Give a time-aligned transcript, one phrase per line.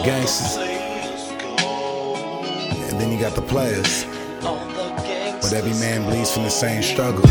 [0.00, 0.56] faces.
[2.90, 4.04] And then you got the players.
[4.40, 7.22] But every man bleeds from the same struggle.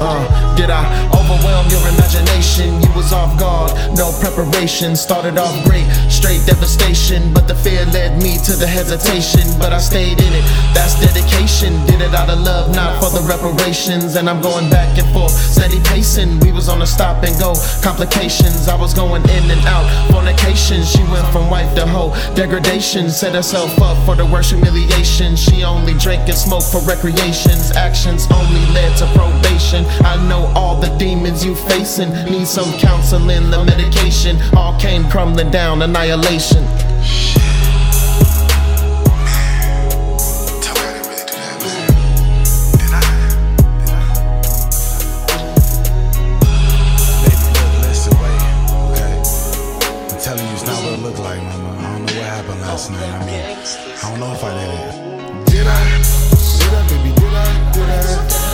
[0.00, 0.24] Uh,
[0.56, 2.80] did I overwhelm your imagination?
[2.80, 4.96] You was off guard, no preparation.
[4.96, 7.32] Started off great, straight devastation.
[7.34, 9.44] But the fear led me to the hesitation.
[9.58, 11.79] But I stayed in it, that's dedication.
[12.20, 14.16] Out of love, not for the reparations.
[14.16, 16.38] And I'm going back and forth, steady pacing.
[16.40, 18.68] We was on a stop and go, complications.
[18.68, 20.84] I was going in and out, fornication.
[20.84, 23.08] She went from wife to hoe, degradation.
[23.08, 25.34] Set herself up for the worst humiliation.
[25.34, 27.72] She only drank and smoked for recreations.
[27.74, 29.86] Actions only led to probation.
[30.04, 32.12] I know all the demons you facing.
[32.26, 34.36] Need some counseling, the medication.
[34.54, 36.68] All came crumbling down, annihilation.
[50.82, 51.78] Not what it looked like, mama.
[51.78, 53.02] I don't know what happened last night.
[53.02, 53.58] I mean,
[54.02, 55.46] I don't know if I did it.
[55.46, 55.80] Did I?
[56.58, 57.14] Did I, baby?
[57.14, 57.72] Did I?
[57.72, 58.49] Did I?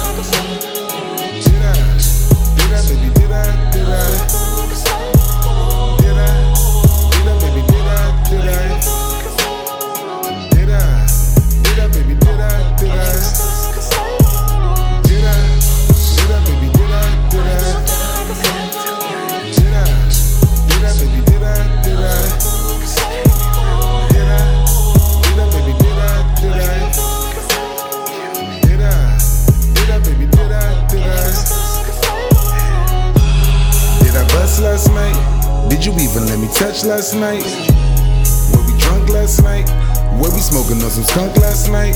[36.01, 37.45] Even let me touch last night?
[38.53, 39.69] Were we drunk last night?
[40.21, 41.95] Were we smoking on some skunk last night?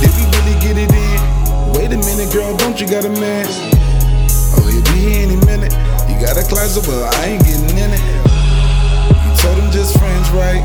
[0.00, 1.18] Did we really get it in?
[1.74, 3.46] Wait a minute, girl, don't you got a man?
[4.54, 5.72] Oh, he'll be here any minute.
[6.06, 8.04] You got a closet, well, I ain't getting in it.
[9.10, 10.62] You told him just friends, right?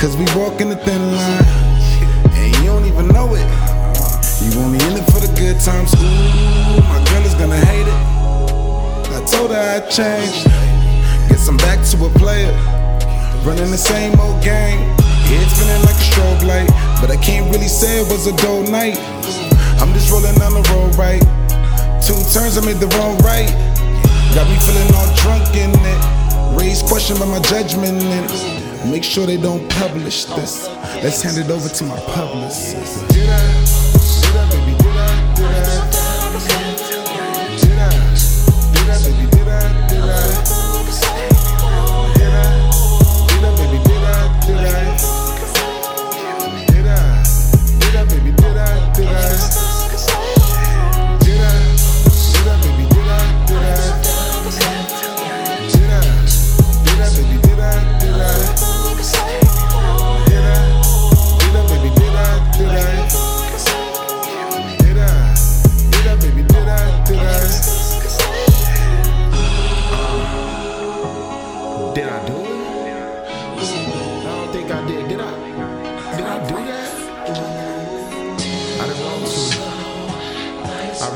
[0.00, 1.46] Cause we walking the thin line.
[2.36, 3.46] And you don't even know it.
[4.44, 5.94] You only in it for the good times.
[5.94, 8.02] Ooh, my girl is gonna hate it.
[9.14, 10.55] I told her I changed.
[11.46, 12.50] Guess I'm back to a player.
[13.46, 14.82] Running the same old game.
[15.30, 16.66] Head spinning like a strobe light.
[17.00, 18.98] But I can't really say it was a dull night.
[19.78, 21.22] I'm just rolling on the road right.
[22.02, 23.46] Two turns, I made the wrong right.
[24.34, 26.58] Got me feeling all drunk in it.
[26.58, 28.90] Raised question by my judgment in it.
[28.90, 30.66] Make sure they don't publish this.
[30.98, 33.06] Let's hand it over to my publicist.
[33.10, 33.38] Did I?
[34.50, 34.65] Did I?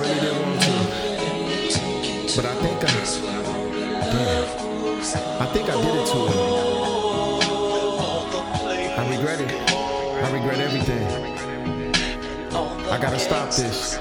[0.00, 0.68] I really didn't want to.
[2.34, 2.86] But I think I.
[4.10, 4.46] Damn.
[5.42, 6.36] I think I did it to her.
[8.96, 9.50] I regret it.
[10.24, 11.04] I regret everything.
[12.90, 13.98] I gotta stop this.